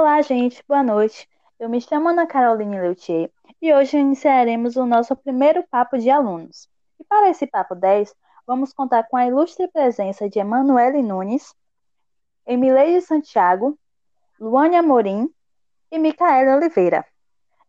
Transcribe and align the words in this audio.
Olá, 0.00 0.22
gente, 0.22 0.62
boa 0.68 0.80
noite. 0.80 1.28
Eu 1.58 1.68
me 1.68 1.80
chamo 1.80 2.08
Ana 2.08 2.24
Caroline 2.24 2.80
Leutier 2.80 3.32
e 3.60 3.74
hoje 3.74 3.98
iniciaremos 3.98 4.76
o 4.76 4.86
nosso 4.86 5.16
primeiro 5.16 5.66
papo 5.68 5.98
de 5.98 6.08
alunos. 6.08 6.68
E 7.00 7.04
para 7.04 7.28
esse 7.28 7.48
papo 7.48 7.74
10, 7.74 8.14
vamos 8.46 8.72
contar 8.72 9.08
com 9.08 9.16
a 9.16 9.26
ilustre 9.26 9.66
presença 9.66 10.30
de 10.30 10.38
Emanuele 10.38 11.02
Nunes, 11.02 11.52
Emileide 12.46 13.04
Santiago, 13.04 13.76
Luane 14.38 14.76
Amorim 14.76 15.28
e 15.90 15.98
Micaela 15.98 16.54
Oliveira. 16.54 17.04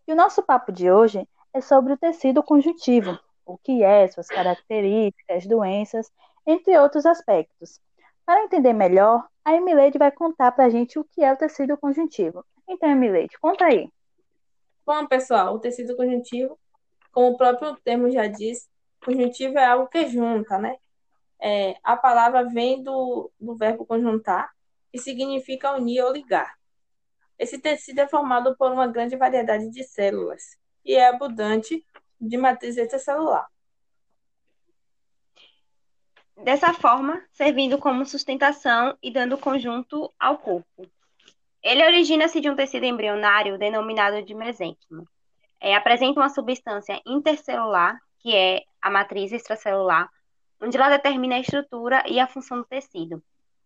E 0.07 0.13
o 0.13 0.15
nosso 0.15 0.43
papo 0.43 0.71
de 0.71 0.91
hoje 0.91 1.27
é 1.51 1.59
sobre 1.61 1.93
o 1.93 1.97
tecido 1.97 2.43
conjuntivo, 2.43 3.17
o 3.43 3.57
que 3.57 3.81
é, 3.83 4.07
suas 4.07 4.27
características, 4.27 5.47
doenças, 5.47 6.11
entre 6.45 6.77
outros 6.77 7.07
aspectos. 7.07 7.81
Para 8.29 8.43
entender 8.43 8.73
melhor, 8.73 9.27
a 9.43 9.55
Emileide 9.55 9.97
vai 9.97 10.11
contar 10.11 10.51
para 10.51 10.65
a 10.65 10.69
gente 10.69 10.99
o 10.99 11.03
que 11.03 11.23
é 11.23 11.33
o 11.33 11.35
tecido 11.35 11.75
conjuntivo. 11.75 12.45
Então, 12.69 12.87
Emileide, 12.87 13.35
conta 13.39 13.65
aí. 13.65 13.89
Bom, 14.85 15.07
pessoal, 15.07 15.55
o 15.55 15.59
tecido 15.59 15.95
conjuntivo, 15.95 16.55
como 17.11 17.31
o 17.31 17.37
próprio 17.37 17.75
termo 17.77 18.11
já 18.11 18.27
diz, 18.27 18.69
conjuntivo 19.03 19.57
é 19.57 19.65
algo 19.65 19.87
que 19.87 20.07
junta, 20.07 20.59
né? 20.59 20.77
É, 21.41 21.75
a 21.83 21.97
palavra 21.97 22.43
vem 22.43 22.83
do, 22.83 23.31
do 23.39 23.55
verbo 23.55 23.83
conjuntar, 23.83 24.51
que 24.91 24.99
significa 24.99 25.73
unir 25.73 26.03
ou 26.03 26.13
ligar. 26.13 26.53
Esse 27.35 27.57
tecido 27.57 28.01
é 28.01 28.07
formado 28.07 28.55
por 28.55 28.71
uma 28.71 28.85
grande 28.85 29.15
variedade 29.15 29.71
de 29.71 29.83
células 29.83 30.55
e 30.85 30.93
é 30.93 31.07
abundante 31.07 31.83
de 32.21 32.37
matriz 32.37 32.77
extracelular. 32.77 33.49
Dessa 36.43 36.73
forma, 36.73 37.21
servindo 37.33 37.77
como 37.77 38.05
sustentação 38.05 38.97
e 39.03 39.11
dando 39.11 39.37
conjunto 39.37 40.11
ao 40.17 40.37
corpo. 40.37 40.89
Ele 41.61 41.85
origina-se 41.85 42.39
de 42.39 42.49
um 42.49 42.55
tecido 42.55 42.85
embrionário 42.85 43.57
denominado 43.57 44.23
de 44.23 44.33
mesênquimo. 44.33 45.05
É, 45.59 45.75
apresenta 45.75 46.19
uma 46.19 46.29
substância 46.29 47.01
intercelular, 47.05 47.99
que 48.19 48.33
é 48.33 48.63
a 48.81 48.89
matriz 48.89 49.33
extracelular, 49.33 50.09
onde 50.61 50.77
ela 50.77 50.89
determina 50.89 51.35
a 51.35 51.39
estrutura 51.39 52.03
e 52.07 52.19
a 52.21 52.27
função 52.27 52.59
do 52.59 52.65
tecido. 52.65 53.21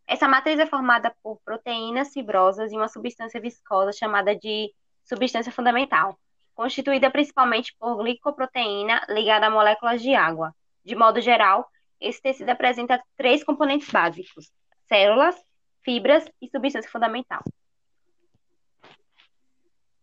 Essa 0.07 0.27
matriz 0.27 0.57
é 0.57 0.65
formada 0.65 1.15
por 1.21 1.39
proteínas 1.45 2.11
fibrosas 2.11 2.71
e 2.71 2.75
uma 2.75 2.87
substância 2.87 3.39
viscosa 3.39 3.91
chamada 3.91 4.35
de 4.35 4.73
substância 5.05 5.51
fundamental, 5.51 6.17
constituída 6.55 7.11
principalmente 7.11 7.75
por 7.79 7.97
glicoproteína 7.97 9.05
ligada 9.09 9.45
a 9.45 9.51
moléculas 9.51 10.01
de 10.01 10.15
água. 10.15 10.55
De 10.83 10.95
modo 10.95 11.21
geral, 11.21 11.69
esse 12.03 12.21
tecido 12.21 12.49
apresenta 12.49 13.01
três 13.17 13.43
componentes 13.43 13.89
básicos: 13.89 14.51
células, 14.87 15.35
fibras 15.83 16.25
e 16.41 16.49
substância 16.49 16.91
fundamental. 16.91 17.41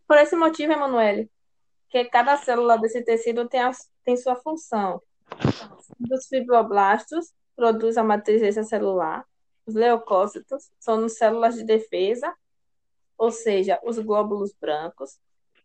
Por 0.06 0.19
esse 0.19 0.34
motivo, 0.34 0.73
Emanuele, 0.73 1.31
que 1.89 2.05
cada 2.06 2.37
célula 2.37 2.77
desse 2.78 3.03
tecido 3.05 3.48
tem, 3.48 3.61
a, 3.61 3.71
tem 4.05 4.17
sua 4.17 4.34
função. 4.37 5.01
Os 6.11 6.27
fibroblastos 6.27 7.33
produz 7.55 7.97
a 7.97 8.03
matriz 8.03 8.43
extracelular, 8.43 9.25
os 9.71 9.75
leucócitos 9.77 10.71
são 10.81 11.09
células 11.09 11.55
de 11.55 11.62
defesa, 11.62 12.34
ou 13.17 13.31
seja, 13.31 13.78
os 13.84 13.98
glóbulos 13.98 14.53
brancos. 14.53 15.21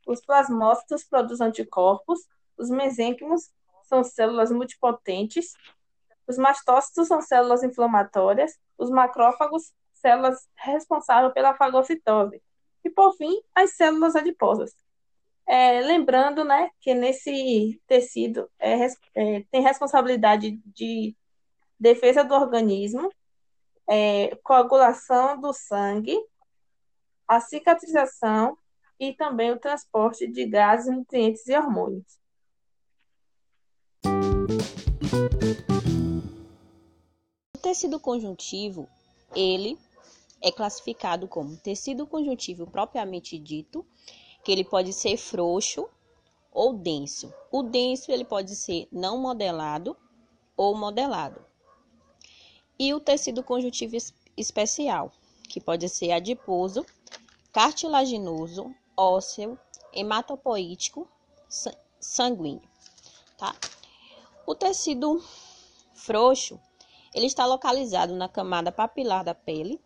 Os 0.05 0.23
plasmócitos 0.23 1.03
produzem 1.03 1.47
anticorpos. 1.47 2.19
Os 2.55 2.69
mesênquimos 2.69 3.49
são 3.83 4.03
células 4.03 4.51
multipotentes. 4.51 5.53
Os 6.27 6.37
mastócitos 6.37 7.07
são 7.07 7.21
células 7.21 7.63
inflamatórias. 7.63 8.57
Os 8.77 8.89
macrófagos, 8.89 9.73
células 9.93 10.47
responsáveis 10.55 11.33
pela 11.33 11.55
fagocitose. 11.55 12.41
E, 12.83 12.89
por 12.89 13.15
fim, 13.15 13.41
as 13.53 13.75
células 13.75 14.15
adiposas. 14.15 14.75
É, 15.47 15.81
lembrando 15.81 16.43
né, 16.43 16.71
que 16.79 16.93
nesse 16.95 17.79
tecido 17.85 18.49
é, 18.57 18.85
é, 19.13 19.43
tem 19.51 19.61
responsabilidade 19.61 20.59
de 20.65 21.15
defesa 21.79 22.23
do 22.23 22.33
organismo, 22.33 23.11
é, 23.87 24.35
coagulação 24.37 25.39
do 25.39 25.53
sangue, 25.53 26.17
a 27.27 27.39
cicatrização 27.39 28.57
e 28.99 29.13
também 29.13 29.51
o 29.51 29.59
transporte 29.59 30.27
de 30.27 30.45
gases, 30.45 30.91
nutrientes 30.91 31.47
e 31.47 31.55
hormônios. 31.55 32.19
Tecido 37.65 37.99
conjuntivo, 37.99 38.87
ele 39.35 39.75
é 40.39 40.51
classificado 40.51 41.27
como 41.27 41.57
tecido 41.57 42.05
conjuntivo 42.05 42.67
propriamente 42.67 43.39
dito, 43.39 43.83
que 44.43 44.51
ele 44.51 44.63
pode 44.63 44.93
ser 44.93 45.17
frouxo 45.17 45.89
ou 46.51 46.73
denso. 46.73 47.33
O 47.51 47.63
denso 47.63 48.11
ele 48.11 48.23
pode 48.23 48.55
ser 48.55 48.87
não 48.91 49.17
modelado 49.17 49.97
ou 50.55 50.77
modelado 50.77 51.43
e 52.77 52.93
o 52.93 52.99
tecido 52.99 53.41
conjuntivo 53.41 53.97
especial, 54.37 55.11
que 55.49 55.59
pode 55.59 55.89
ser 55.89 56.11
adiposo, 56.11 56.85
cartilaginoso, 57.51 58.75
ósseo, 58.95 59.57
hematopoítico, 59.91 61.09
sanguíneo, 61.99 62.69
tá? 63.39 63.55
O 64.45 64.53
tecido 64.53 65.19
frouxo, 65.95 66.59
ele 67.15 67.27
está 67.27 67.45
localizado 67.45 68.13
na 68.13 68.27
camada 68.27 68.73
papilar 68.73 69.23
da 69.23 69.33
pele. 69.33 69.79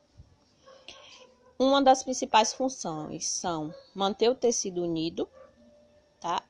Uma 1.60 1.80
das 1.80 2.02
principais 2.02 2.52
funções 2.52 3.28
são 3.28 3.72
manter 3.94 4.30
o 4.30 4.36
tecido 4.36 4.82
unido, 4.82 5.30
tá? 6.20 6.42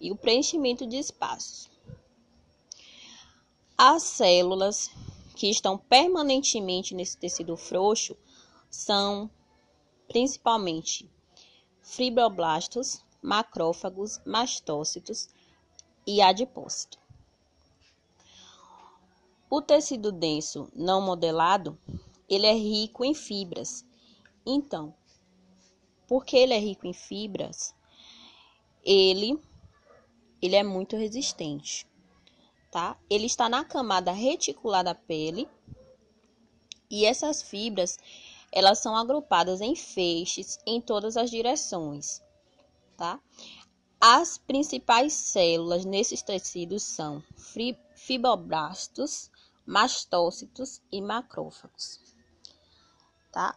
E 0.00 0.12
o 0.12 0.16
preenchimento 0.16 0.86
de 0.86 0.96
espaços. 0.96 1.68
As 3.76 4.04
células 4.04 4.88
que 5.34 5.50
estão 5.50 5.76
permanentemente 5.76 6.94
nesse 6.94 7.16
tecido 7.16 7.56
frouxo 7.56 8.16
são 8.70 9.28
principalmente 10.06 11.10
fibroblastos, 11.82 13.02
macrófagos, 13.20 14.20
mastócitos 14.24 15.28
e 16.06 16.22
adipócitos. 16.22 17.00
O 19.50 19.60
tecido 19.60 20.12
denso 20.12 20.70
não 20.74 21.02
modelado, 21.02 21.76
ele 22.28 22.46
é 22.46 22.54
rico 22.54 23.04
em 23.04 23.12
fibras. 23.12 23.84
Então, 24.46 24.94
porque 26.06 26.36
ele 26.36 26.54
é 26.54 26.58
rico 26.58 26.86
em 26.86 26.94
fibras, 26.94 27.74
ele 28.82 29.38
ele 30.40 30.56
é 30.56 30.62
muito 30.62 30.96
resistente 30.96 31.90
tá? 32.70 32.96
Ele 33.08 33.26
está 33.26 33.48
na 33.48 33.64
camada 33.64 34.12
reticular 34.12 34.84
da 34.84 34.94
pele 34.94 35.48
e 36.88 37.04
essas 37.04 37.42
fibras 37.42 37.98
elas 38.52 38.78
são 38.78 38.96
agrupadas 38.96 39.60
em 39.60 39.76
feixes 39.76 40.58
em 40.66 40.80
todas 40.80 41.16
as 41.16 41.30
direções, 41.30 42.22
tá? 42.96 43.20
As 44.00 44.38
principais 44.38 45.12
células 45.12 45.84
nesses 45.84 46.22
tecidos 46.22 46.82
são 46.82 47.22
fibroblastos, 47.94 49.29
mastócitos 49.70 50.82
e 50.90 51.00
macrófagos, 51.00 52.00
tá? 53.30 53.56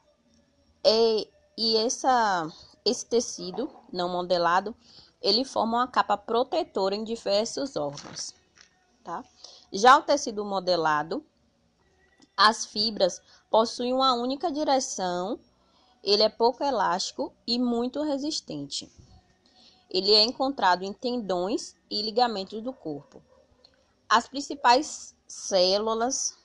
E, 0.85 1.27
e 1.57 1.77
essa, 1.77 2.47
esse 2.85 3.05
tecido 3.05 3.69
não 3.91 4.09
modelado, 4.09 4.75
ele 5.21 5.43
forma 5.43 5.77
uma 5.77 5.87
capa 5.87 6.17
protetora 6.17 6.95
em 6.95 7.03
diversos 7.03 7.75
órgãos 7.75 8.33
tá? 9.03 9.23
Já 9.71 9.97
o 9.97 10.01
tecido 10.01 10.45
modelado, 10.45 11.23
as 12.35 12.65
fibras 12.65 13.21
possuem 13.49 13.93
uma 13.93 14.13
única 14.13 14.51
direção, 14.51 15.39
ele 16.03 16.23
é 16.23 16.29
pouco 16.29 16.63
elástico 16.63 17.33
e 17.45 17.59
muito 17.59 18.01
resistente. 18.01 18.91
Ele 19.89 20.11
é 20.13 20.23
encontrado 20.23 20.83
em 20.83 20.91
tendões 20.91 21.75
e 21.89 22.01
ligamentos 22.01 22.61
do 22.61 22.73
corpo. 22.73 23.21
As 24.09 24.27
principais 24.27 25.15
células 25.33 26.37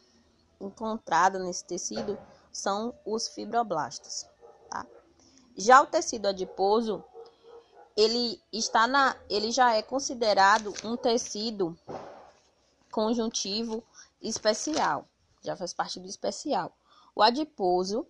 encontradas 0.61 1.43
nesse 1.43 1.64
tecido 1.64 2.19
são 2.50 2.94
os 3.05 3.29
fibroblastos. 3.29 4.26
Tá? 4.70 4.87
Já 5.56 5.82
o 5.82 5.87
tecido 5.87 6.26
adiposo, 6.26 7.05
ele 7.96 8.40
está 8.52 8.87
na, 8.87 9.17
ele 9.29 9.50
já 9.50 9.75
é 9.75 9.82
considerado 9.82 10.73
um 10.85 10.96
tecido 10.96 11.79
conjuntivo 12.90 13.85
especial, 14.20 15.06
já 15.43 15.56
faz 15.56 15.73
parte 15.73 16.00
do 16.00 16.08
especial. 16.08 16.76
O 17.14 17.23
adiposo, 17.23 18.06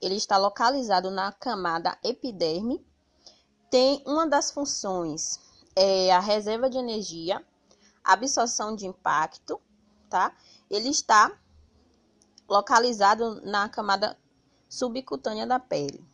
ele 0.00 0.16
está 0.16 0.36
localizado 0.36 1.10
na 1.10 1.32
camada 1.32 1.96
epiderme, 2.02 2.84
tem 3.70 4.02
uma 4.06 4.26
das 4.26 4.50
funções 4.50 5.40
é 5.80 6.10
a 6.10 6.18
reserva 6.18 6.68
de 6.68 6.76
energia, 6.76 7.40
absorção 8.02 8.74
de 8.74 8.84
impacto, 8.84 9.60
tá? 10.08 10.34
Ele 10.70 10.88
está 10.88 11.32
localizado 12.48 13.40
na 13.42 13.68
camada 13.68 14.18
subcutânea 14.68 15.46
da 15.46 15.58
pele. 15.58 16.04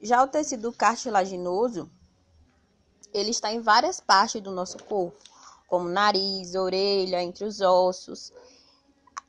Já 0.00 0.22
o 0.22 0.28
tecido 0.28 0.72
cartilaginoso, 0.72 1.90
ele 3.12 3.30
está 3.30 3.52
em 3.52 3.60
várias 3.60 4.00
partes 4.00 4.40
do 4.40 4.50
nosso 4.50 4.78
corpo, 4.84 5.16
como 5.68 5.88
nariz, 5.88 6.54
orelha, 6.54 7.22
entre 7.22 7.44
os 7.44 7.60
ossos. 7.60 8.32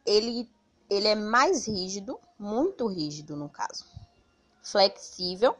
Ele, 0.06 0.50
ele 0.90 1.08
é 1.08 1.16
mais 1.16 1.68
rígido, 1.68 2.20
muito 2.40 2.88
rígido 2.88 3.36
no 3.36 3.50
caso, 3.50 3.86
flexível. 4.62 5.56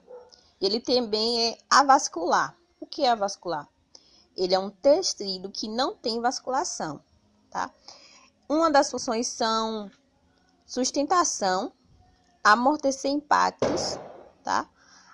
Ele 0.60 0.80
também 0.80 1.50
é 1.50 1.58
avascular. 1.70 2.58
O 2.80 2.86
que 2.86 3.04
é 3.04 3.12
avascular? 3.12 3.68
Ele 4.36 4.56
é 4.56 4.60
um 4.60 4.70
tecido 4.70 5.52
que 5.52 5.68
não 5.68 5.96
tem 5.96 6.20
vasculação, 6.20 7.02
tá? 7.54 7.72
Uma 8.50 8.72
das 8.72 8.90
funções 8.90 9.28
são 9.28 9.90
sustentação, 10.66 11.72
amortecer 12.44 13.12
impactos, 13.12 13.98
tá? 14.44 14.68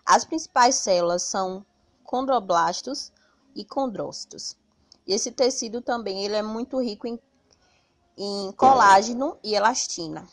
As 0.05 0.23
principais 0.23 0.75
células 0.75 1.21
são 1.23 1.65
condroblastos 2.03 3.11
e 3.53 3.65
condrócitos. 3.65 4.57
Esse 5.05 5.31
tecido 5.31 5.81
também 5.81 6.23
ele 6.23 6.35
é 6.35 6.41
muito 6.41 6.79
rico 6.81 7.05
em, 7.05 7.19
em 8.17 8.51
colágeno 8.53 9.37
e 9.43 9.53
elastina. 9.53 10.27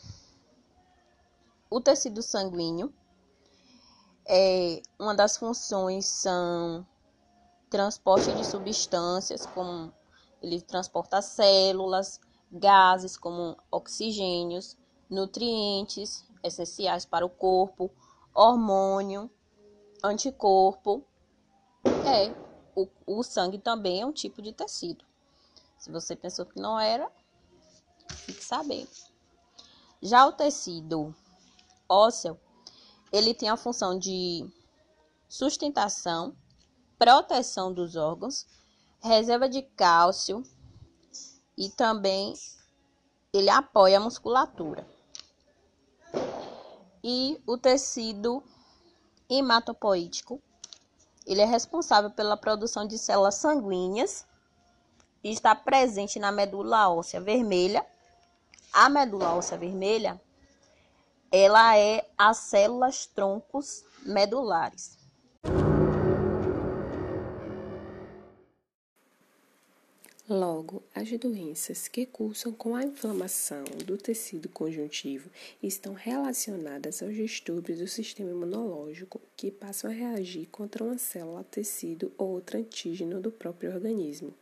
O 1.69 1.81
tecido 1.81 2.23
sanguíneo, 2.23 2.93
é, 4.25 4.81
uma 4.97 5.13
das 5.13 5.35
funções 5.35 6.05
são 6.05 6.87
transporte 7.69 8.33
de 8.33 8.45
substâncias, 8.45 9.45
como 9.45 9.93
ele 10.41 10.61
transporta 10.61 11.21
células, 11.21 12.19
gases 12.51 13.17
como 13.17 13.57
oxigênios, 13.71 14.77
nutrientes 15.09 16.25
essenciais 16.43 17.05
para 17.05 17.25
o 17.25 17.29
corpo, 17.29 17.91
hormônio, 18.33 19.29
anticorpo. 20.03 21.03
É, 22.05 22.33
o, 22.75 22.87
o 23.05 23.23
sangue 23.23 23.57
também 23.57 24.01
é 24.01 24.05
um 24.05 24.11
tipo 24.11 24.41
de 24.41 24.53
tecido. 24.53 25.05
Se 25.77 25.91
você 25.91 26.15
pensou 26.15 26.45
que 26.45 26.59
não 26.59 26.79
era, 26.79 27.11
fique 28.25 28.43
sabendo. 28.43 28.89
Já 30.01 30.27
o 30.27 30.31
tecido 30.31 31.15
ósseo, 31.89 32.39
ele 33.11 33.33
tem 33.33 33.49
a 33.49 33.57
função 33.57 33.97
de 33.97 34.47
sustentação, 35.27 36.35
proteção 36.97 37.73
dos 37.73 37.95
órgãos, 37.95 38.45
reserva 39.01 39.47
de 39.47 39.61
cálcio 39.61 40.43
e 41.57 41.69
também 41.69 42.33
ele 43.33 43.49
apoia 43.49 43.97
a 43.97 44.01
musculatura. 44.01 44.87
E 47.03 47.41
o 47.45 47.57
tecido 47.57 48.43
hematopoítico, 49.29 50.41
ele 51.25 51.41
é 51.41 51.45
responsável 51.45 52.09
pela 52.09 52.37
produção 52.37 52.87
de 52.87 52.97
células 52.97 53.35
sanguíneas 53.35 54.25
e 55.23 55.31
está 55.31 55.53
presente 55.53 56.19
na 56.19 56.31
medula 56.31 56.89
óssea 56.89 57.19
vermelha. 57.19 57.85
A 58.71 58.89
medula 58.89 59.33
óssea 59.33 59.57
vermelha, 59.57 60.21
ela 61.31 61.77
é 61.77 62.09
as 62.17 62.37
células 62.37 63.05
troncos 63.05 63.83
medulares. 64.03 64.97
Logo, 70.29 70.83
as 70.93 71.09
doenças 71.17 71.87
que 71.87 72.05
cursam 72.05 72.51
com 72.51 72.75
a 72.75 72.83
inflamação 72.83 73.63
do 73.85 73.97
tecido 73.97 74.49
conjuntivo 74.49 75.29
estão 75.63 75.93
relacionadas 75.93 77.01
aos 77.01 77.15
distúrbios 77.15 77.79
do 77.79 77.87
sistema 77.87 78.31
imunológico 78.31 79.21
que 79.37 79.49
passam 79.49 79.89
a 79.89 79.93
reagir 79.93 80.47
contra 80.47 80.83
uma 80.83 80.97
célula, 80.97 81.45
tecido 81.45 82.11
ou 82.17 82.31
outro 82.31 82.57
antígeno 82.57 83.21
do 83.21 83.31
próprio 83.31 83.73
organismo. 83.73 84.33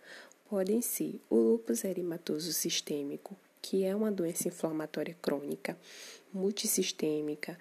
Podem 0.50 0.82
ser 0.82 1.22
o 1.30 1.36
lúpus 1.36 1.84
eritematoso 1.84 2.52
sistêmico, 2.52 3.38
que 3.62 3.84
é 3.84 3.96
uma 3.96 4.12
doença 4.12 4.48
inflamatória 4.48 5.16
crônica, 5.22 5.78
multissistêmica, 6.34 7.60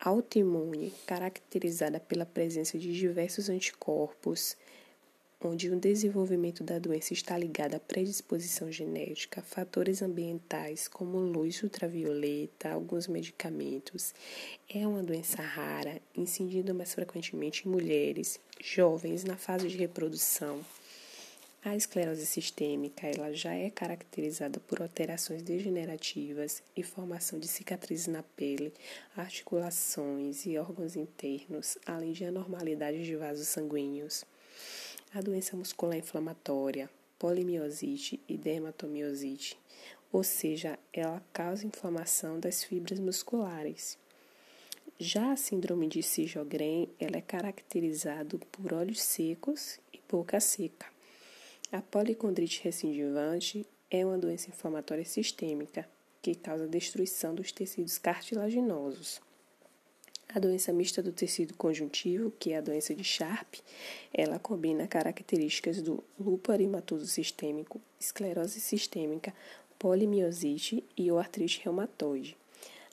autoimune, 0.00 0.90
caracterizada 1.06 2.00
pela 2.00 2.24
presença 2.24 2.78
de 2.78 2.94
diversos 2.94 3.50
anticorpos 3.50 4.56
onde 5.46 5.68
o 5.68 5.78
desenvolvimento 5.78 6.64
da 6.64 6.78
doença 6.78 7.12
está 7.12 7.36
ligado 7.36 7.74
à 7.74 7.78
predisposição 7.78 8.72
genética, 8.72 9.42
fatores 9.42 10.00
ambientais 10.00 10.88
como 10.88 11.18
luz 11.18 11.62
ultravioleta, 11.62 12.70
alguns 12.70 13.06
medicamentos. 13.06 14.14
É 14.68 14.86
uma 14.86 15.02
doença 15.02 15.42
rara, 15.42 16.00
incidida 16.16 16.72
mais 16.72 16.94
frequentemente 16.94 17.68
em 17.68 17.70
mulheres, 17.70 18.40
jovens 18.58 19.22
na 19.22 19.36
fase 19.36 19.68
de 19.68 19.76
reprodução. 19.76 20.64
A 21.62 21.76
esclerose 21.76 22.26
sistêmica 22.26 23.06
ela 23.06 23.32
já 23.32 23.54
é 23.54 23.70
caracterizada 23.70 24.60
por 24.60 24.82
alterações 24.82 25.42
degenerativas 25.42 26.62
e 26.76 26.82
formação 26.82 27.38
de 27.38 27.48
cicatrizes 27.48 28.06
na 28.06 28.22
pele, 28.22 28.72
articulações 29.16 30.44
e 30.44 30.58
órgãos 30.58 30.94
internos, 30.94 31.78
além 31.86 32.12
de 32.12 32.24
anormalidades 32.24 33.06
de 33.06 33.16
vasos 33.16 33.48
sanguíneos 33.48 34.24
a 35.14 35.20
doença 35.20 35.56
muscular 35.56 35.96
inflamatória, 35.96 36.90
polimiosite 37.20 38.20
e 38.28 38.36
dermatomiosite, 38.36 39.56
ou 40.12 40.24
seja, 40.24 40.76
ela 40.92 41.22
causa 41.32 41.66
inflamação 41.66 42.40
das 42.40 42.64
fibras 42.64 42.98
musculares. 42.98 43.96
Já 44.98 45.30
a 45.30 45.36
síndrome 45.36 45.86
de 45.86 46.02
Sjögren, 46.02 46.88
ela 46.98 47.16
é 47.16 47.20
caracterizada 47.20 48.38
por 48.50 48.72
olhos 48.72 49.00
secos 49.00 49.78
e 49.92 50.00
boca 50.10 50.40
seca. 50.40 50.86
A 51.70 51.80
policondrite 51.80 52.62
recidivante 52.64 53.64
é 53.88 54.04
uma 54.04 54.18
doença 54.18 54.50
inflamatória 54.50 55.04
sistêmica 55.04 55.88
que 56.20 56.34
causa 56.34 56.66
destruição 56.66 57.34
dos 57.36 57.52
tecidos 57.52 57.98
cartilaginosos. 57.98 59.20
A 60.34 60.40
doença 60.40 60.72
mista 60.72 61.00
do 61.00 61.12
tecido 61.12 61.54
conjuntivo, 61.54 62.32
que 62.40 62.52
é 62.52 62.58
a 62.58 62.60
doença 62.60 62.92
de 62.92 63.04
Sharp, 63.04 63.54
ela 64.12 64.36
combina 64.36 64.84
características 64.84 65.80
do 65.80 66.02
lúpus 66.18 66.54
eritematoso 66.56 67.06
sistêmico, 67.06 67.80
esclerose 68.00 68.60
sistêmica, 68.60 69.32
polimiosite 69.78 70.82
e 70.96 71.08
artrite 71.10 71.60
reumatoide. 71.62 72.36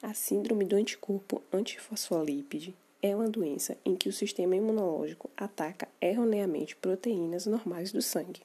A 0.03 0.13
síndrome 0.13 0.65
do 0.65 0.75
anticorpo 0.75 1.41
antifosfolípide 1.51 2.75
é 3.01 3.15
uma 3.15 3.27
doença 3.27 3.75
em 3.83 3.95
que 3.95 4.07
o 4.07 4.13
sistema 4.13 4.55
imunológico 4.55 5.27
ataca 5.35 5.87
erroneamente 5.99 6.75
proteínas 6.75 7.47
normais 7.47 7.91
do 7.91 8.03
sangue. 8.03 8.41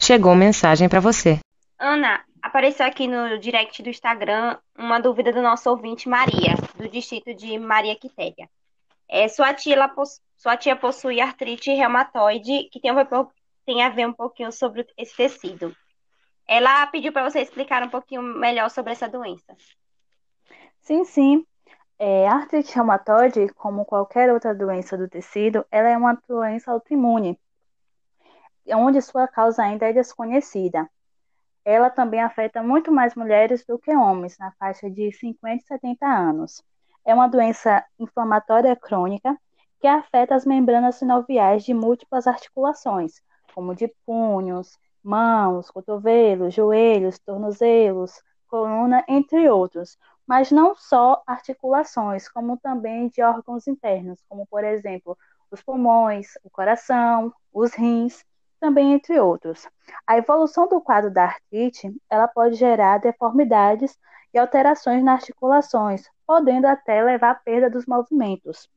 Chegou 0.00 0.32
mensagem 0.36 0.88
para 0.88 1.00
você. 1.00 1.40
Ana, 1.78 2.24
apareceu 2.40 2.86
aqui 2.86 3.06
no 3.06 3.38
direct 3.38 3.82
do 3.82 3.90
Instagram 3.90 4.58
uma 4.78 4.98
dúvida 4.98 5.30
do 5.30 5.42
nosso 5.42 5.68
ouvinte 5.68 6.08
Maria, 6.08 6.54
do 6.74 6.88
distrito 6.88 7.34
de 7.34 7.58
Maria 7.58 7.94
Quitéria. 7.94 8.48
É, 9.06 9.28
sua, 9.28 9.52
tia, 9.52 9.76
sua 10.38 10.56
tia 10.56 10.74
possui 10.74 11.20
artrite 11.20 11.70
reumatoide, 11.74 12.70
que 12.70 12.80
tem 12.80 12.90
a, 12.90 12.94
ver, 12.94 13.08
tem 13.66 13.82
a 13.82 13.90
ver 13.90 14.06
um 14.06 14.12
pouquinho 14.12 14.50
sobre 14.50 14.86
esse 14.96 15.14
tecido. 15.14 15.76
Ela 16.48 16.86
pediu 16.86 17.12
para 17.12 17.28
você 17.28 17.40
explicar 17.40 17.82
um 17.82 17.90
pouquinho 17.90 18.22
melhor 18.22 18.70
sobre 18.70 18.92
essa 18.92 19.06
doença. 19.06 19.54
Sim, 20.80 21.04
sim. 21.04 21.46
É, 21.98 22.26
a 22.26 22.36
artrite 22.36 22.74
reumatoide, 22.74 23.48
como 23.54 23.84
qualquer 23.84 24.32
outra 24.32 24.54
doença 24.54 24.96
do 24.96 25.08
tecido, 25.08 25.64
ela 25.70 25.90
é 25.90 25.96
uma 25.96 26.18
doença 26.26 26.70
autoimune, 26.72 27.38
onde 28.68 29.02
sua 29.02 29.28
causa 29.28 29.62
ainda 29.62 29.88
é 29.88 29.92
desconhecida 29.92 30.88
ela 31.66 31.90
também 31.90 32.22
afeta 32.22 32.62
muito 32.62 32.92
mais 32.92 33.16
mulheres 33.16 33.64
do 33.66 33.76
que 33.76 33.94
homens, 33.94 34.38
na 34.38 34.52
faixa 34.52 34.88
de 34.88 35.10
50 35.10 35.64
e 35.64 35.66
70 35.66 36.06
anos. 36.06 36.62
É 37.04 37.12
uma 37.12 37.26
doença 37.26 37.84
inflamatória 37.98 38.76
crônica 38.76 39.36
que 39.80 39.88
afeta 39.88 40.36
as 40.36 40.46
membranas 40.46 40.94
sinoviais 40.94 41.64
de 41.64 41.74
múltiplas 41.74 42.28
articulações, 42.28 43.20
como 43.52 43.74
de 43.74 43.92
punhos, 44.06 44.78
mãos, 45.02 45.68
cotovelos, 45.68 46.54
joelhos, 46.54 47.18
tornozelos, 47.18 48.22
coluna, 48.48 49.04
entre 49.08 49.50
outros, 49.50 49.98
mas 50.24 50.52
não 50.52 50.76
só 50.76 51.20
articulações, 51.26 52.28
como 52.28 52.56
também 52.58 53.08
de 53.08 53.22
órgãos 53.22 53.66
internos, 53.66 54.20
como 54.28 54.46
por 54.46 54.62
exemplo 54.62 55.18
os 55.50 55.60
pulmões, 55.62 56.38
o 56.44 56.50
coração, 56.50 57.34
os 57.52 57.74
rins 57.74 58.24
também 58.60 58.92
entre 58.92 59.18
outros. 59.20 59.68
A 60.06 60.16
evolução 60.18 60.68
do 60.68 60.80
quadro 60.80 61.10
da 61.10 61.24
artrite, 61.24 61.94
ela 62.08 62.26
pode 62.28 62.56
gerar 62.56 62.98
deformidades 62.98 63.98
e 64.32 64.38
alterações 64.38 65.02
nas 65.02 65.20
articulações, 65.20 66.08
podendo 66.26 66.66
até 66.66 67.02
levar 67.02 67.30
à 67.30 67.34
perda 67.34 67.70
dos 67.70 67.86
movimentos. 67.86 68.68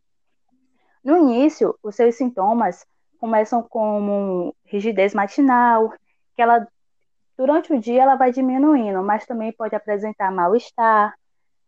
No 1.04 1.18
início, 1.18 1.78
os 1.82 1.96
seus 1.96 2.16
sintomas 2.16 2.86
começam 3.20 3.62
como 3.64 4.56
rigidez 4.66 5.14
matinal, 5.14 5.94
que 6.36 6.42
ela 6.42 6.68
durante 7.38 7.74
o 7.74 7.80
dia 7.80 8.04
ela 8.04 8.16
vai 8.16 8.32
diminuindo, 8.32 9.02
mas 9.02 9.26
também 9.26 9.52
pode 9.52 9.76
apresentar 9.76 10.32
mal-estar, 10.32 11.18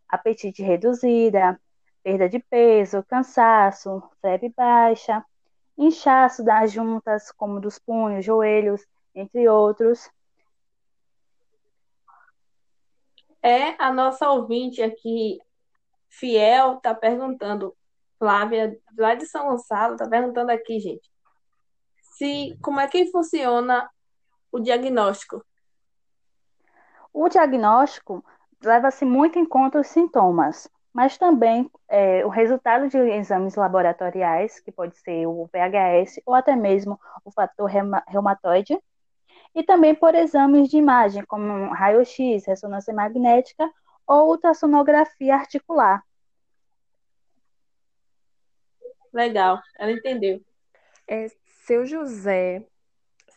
apetite 0.08 0.62
reduzida, 0.62 1.60
perda 2.04 2.28
de 2.28 2.40
peso, 2.40 3.04
cansaço, 3.04 4.04
febre 4.22 4.54
baixa, 4.56 5.24
inchaço 5.82 6.44
das 6.44 6.72
juntas, 6.72 7.32
como 7.32 7.60
dos 7.60 7.80
punhos, 7.80 8.24
joelhos, 8.24 8.86
entre 9.16 9.50
outros. 9.50 10.10
É, 13.42 13.76
a 13.84 13.92
nossa 13.92 14.30
ouvinte 14.30 14.84
aqui, 14.84 15.40
fiel, 16.08 16.76
está 16.76 16.94
perguntando, 16.94 17.76
Flávia, 18.20 18.80
lá 18.96 19.16
de 19.16 19.26
São 19.26 19.48
Gonçalo, 19.48 19.94
está 19.94 20.08
perguntando 20.08 20.52
aqui, 20.52 20.80
gente, 20.80 21.10
se 22.02 22.56
como 22.62 22.80
é 22.80 22.88
que 22.88 23.08
funciona 23.08 23.90
o 24.52 24.60
diagnóstico? 24.60 25.44
O 27.12 27.28
diagnóstico 27.28 28.24
leva-se 28.64 29.04
muito 29.04 29.40
em 29.40 29.46
conta 29.46 29.80
os 29.80 29.88
sintomas, 29.88 30.70
mas 30.94 31.18
também 31.18 31.70
é, 31.88 32.26
o 32.26 32.30
resultado 32.30 32.90
de 32.90 32.98
exames 32.98 33.56
laboratoriais, 33.56 34.60
que 34.60 34.72
pode 34.72 34.98
ser 34.98 35.26
o 35.26 35.50
VHS 35.52 36.22
ou 36.26 36.34
até 36.34 36.56
mesmo 36.56 37.00
o 37.24 37.32
fator 37.32 37.70
reumatoide, 38.08 38.78
e 39.54 39.64
também 39.64 39.94
por 39.94 40.16
exames 40.16 40.70
de 40.70 40.78
imagem, 40.78 41.24
como 41.26 41.74
raio-x, 41.74 42.46
ressonância 42.46 42.94
magnética 42.94 43.70
ou 44.08 44.30
ultrassonografia 44.30 45.36
articular. 45.36 46.04
Legal, 49.14 49.60
ela 49.78 49.92
entendeu. 49.92 50.42
É, 51.08 51.28
seu 51.66 51.86
José, 51.86 52.66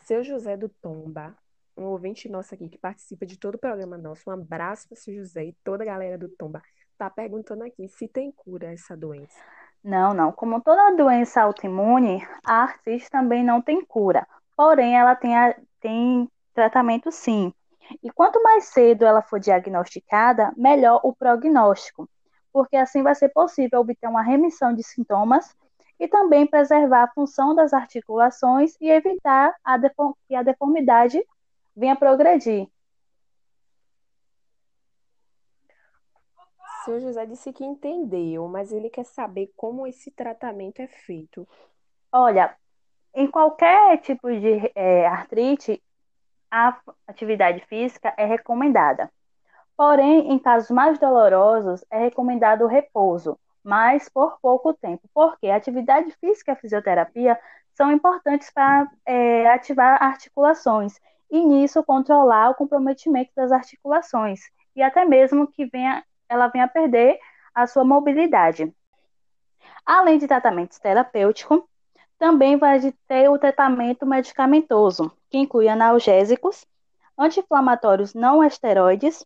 seu 0.05 0.23
José 0.23 0.55
do 0.55 0.69
Tomba, 0.69 1.35
um 1.77 1.83
ouvinte 1.83 2.29
nosso 2.29 2.53
aqui 2.53 2.69
que 2.69 2.77
participa 2.77 3.25
de 3.25 3.37
todo 3.37 3.55
o 3.55 3.59
programa 3.59 3.97
nosso, 3.97 4.29
um 4.29 4.33
abraço 4.33 4.87
para 4.87 4.95
o 4.95 4.97
seu 4.97 5.13
José 5.13 5.45
e 5.45 5.53
toda 5.63 5.83
a 5.83 5.85
galera 5.85 6.17
do 6.17 6.29
Tomba, 6.29 6.61
está 6.95 7.09
perguntando 7.09 7.63
aqui 7.63 7.87
se 7.87 8.07
tem 8.07 8.31
cura 8.31 8.71
essa 8.71 8.95
doença. 8.95 9.37
Não, 9.83 10.13
não. 10.13 10.31
Como 10.31 10.61
toda 10.61 10.95
doença 10.95 11.41
autoimune, 11.41 12.25
a 12.43 12.63
artrite 12.63 13.09
também 13.09 13.43
não 13.43 13.61
tem 13.61 13.85
cura. 13.85 14.25
Porém, 14.55 14.97
ela 14.97 15.15
tem, 15.15 15.37
a, 15.37 15.55
tem 15.79 16.29
tratamento 16.53 17.11
sim. 17.11 17.53
E 18.01 18.09
quanto 18.09 18.41
mais 18.41 18.65
cedo 18.65 19.05
ela 19.05 19.21
for 19.21 19.39
diagnosticada, 19.39 20.51
melhor 20.57 21.01
o 21.03 21.13
prognóstico, 21.13 22.09
porque 22.51 22.75
assim 22.75 23.03
vai 23.03 23.13
ser 23.13 23.29
possível 23.29 23.81
obter 23.81 24.07
uma 24.07 24.23
remissão 24.23 24.73
de 24.73 24.81
sintomas 24.81 25.55
e 25.99 26.07
também 26.07 26.47
preservar 26.47 27.03
a 27.03 27.11
função 27.13 27.53
das 27.53 27.73
articulações 27.73 28.75
e 28.81 28.89
evitar 28.89 29.53
a 29.63 29.77
que 30.27 30.35
a 30.35 30.41
deformidade 30.41 31.23
venha 31.75 31.95
progredir. 31.95 32.67
Senhor 36.85 36.99
José 36.99 37.25
disse 37.25 37.51
que 37.51 37.65
entendeu, 37.65 38.47
mas 38.47 38.71
ele 38.71 38.89
quer 38.89 39.05
saber 39.05 39.51
como 39.57 39.87
esse 39.87 40.11
tratamento 40.11 40.79
é 40.79 40.87
feito. 40.87 41.47
Olha, 42.11 42.55
em 43.13 43.29
qualquer 43.29 43.97
tipo 44.01 44.29
de 44.31 44.71
é, 44.75 45.07
artrite, 45.07 45.81
a 46.51 46.79
atividade 47.07 47.59
física 47.67 48.13
é 48.15 48.25
recomendada. 48.25 49.11
Porém, 49.75 50.31
em 50.31 50.39
casos 50.39 50.69
mais 50.69 50.99
dolorosos, 50.99 51.83
é 51.89 51.97
recomendado 51.97 52.63
o 52.63 52.67
repouso, 52.67 53.37
mas 53.63 54.07
por 54.07 54.39
pouco 54.39 54.73
tempo, 54.73 55.09
porque 55.13 55.47
a 55.47 55.55
atividade 55.55 56.11
física 56.21 56.51
e 56.51 56.53
a 56.53 56.55
fisioterapia 56.55 57.39
são 57.73 57.91
importantes 57.91 58.49
para 58.51 58.89
é, 59.05 59.47
ativar 59.49 60.01
articulações 60.01 60.99
e 61.29 61.43
nisso 61.43 61.83
controlar 61.83 62.51
o 62.51 62.55
comprometimento 62.55 63.31
das 63.35 63.51
articulações 63.51 64.39
e 64.75 64.83
até 64.83 65.03
mesmo 65.03 65.47
que 65.47 65.65
venha, 65.65 66.03
ela 66.35 66.47
venha 66.47 66.65
a 66.65 66.69
perder 66.69 67.19
a 67.53 67.65
sua 67.65 67.83
mobilidade. 67.83 68.73
Além 69.85 70.17
de 70.17 70.27
tratamento 70.27 70.79
terapêutico, 70.79 71.67
também 72.17 72.57
vai 72.57 72.79
ter 73.07 73.29
o 73.29 73.37
tratamento 73.37 74.05
medicamentoso, 74.05 75.11
que 75.29 75.37
inclui 75.37 75.67
analgésicos, 75.67 76.65
anti-inflamatórios 77.17 78.13
não 78.13 78.43
esteroides, 78.43 79.25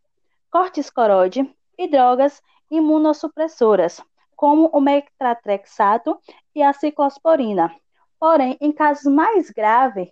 corticoide 0.51 1.49
e 1.77 1.87
drogas 1.87 2.41
imunossupressoras, 2.69 4.01
como 4.35 4.69
o 4.73 4.81
metratrexato 4.81 6.19
e 6.55 6.61
a 6.61 6.73
ciclosporina. 6.73 7.73
Porém, 8.19 8.57
em 8.59 8.71
casos 8.71 9.11
mais 9.11 9.49
graves, 9.49 10.09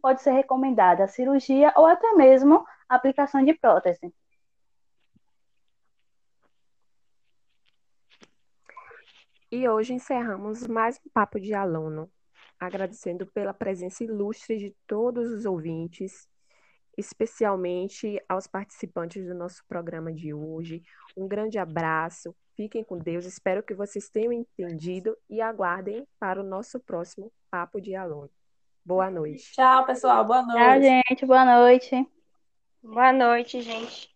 pode 0.00 0.22
ser 0.22 0.32
recomendada 0.32 1.04
a 1.04 1.08
cirurgia 1.08 1.72
ou 1.76 1.86
até 1.86 2.12
mesmo 2.12 2.64
a 2.88 2.94
aplicação 2.94 3.44
de 3.44 3.54
prótese. 3.54 4.12
E 9.52 9.68
hoje 9.68 9.92
encerramos 9.92 10.66
mais 10.66 10.98
um 11.04 11.10
Papo 11.12 11.38
de 11.38 11.52
Aluno, 11.52 12.10
agradecendo 12.58 13.26
pela 13.26 13.52
presença 13.52 14.02
ilustre 14.02 14.56
de 14.56 14.74
todos 14.86 15.30
os 15.30 15.44
ouvintes, 15.44 16.26
especialmente 16.96 18.18
aos 18.26 18.46
participantes 18.46 19.26
do 19.26 19.34
nosso 19.34 19.62
programa 19.68 20.10
de 20.10 20.32
hoje. 20.32 20.82
Um 21.14 21.28
grande 21.28 21.58
abraço, 21.58 22.34
fiquem 22.56 22.82
com 22.82 22.96
Deus, 22.96 23.26
espero 23.26 23.62
que 23.62 23.74
vocês 23.74 24.08
tenham 24.08 24.32
entendido 24.32 25.14
e 25.28 25.42
aguardem 25.42 26.08
para 26.18 26.40
o 26.40 26.44
nosso 26.44 26.80
próximo 26.80 27.30
Papo 27.50 27.78
de 27.78 27.94
Aluno. 27.94 28.30
Boa 28.82 29.10
noite. 29.10 29.52
Tchau, 29.52 29.84
pessoal, 29.84 30.24
boa 30.24 30.40
noite. 30.40 30.56
Tchau, 30.56 30.80
gente, 30.80 31.26
boa 31.26 31.44
noite. 31.44 32.08
Boa 32.82 33.12
noite, 33.12 33.60
gente. 33.60 34.11